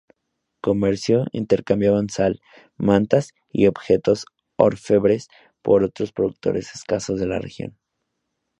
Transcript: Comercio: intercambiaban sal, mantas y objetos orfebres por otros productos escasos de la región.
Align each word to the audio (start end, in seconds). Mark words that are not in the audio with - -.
Comercio: 0.61 1.25
intercambiaban 1.31 2.09
sal, 2.09 2.41
mantas 2.75 3.35
y 3.51 3.67
objetos 3.67 4.25
orfebres 4.55 5.27
por 5.61 5.83
otros 5.83 6.11
productos 6.11 6.55
escasos 6.73 7.19
de 7.19 7.27
la 7.27 7.37
región. 7.37 7.77